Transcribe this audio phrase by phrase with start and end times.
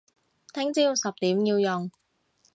[0.51, 1.91] 聽朝十點要用